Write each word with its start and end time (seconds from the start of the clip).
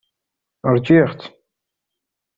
Ṛjiɣ-tt. 0.75 1.21